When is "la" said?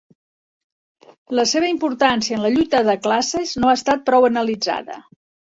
1.39-1.45, 2.47-2.51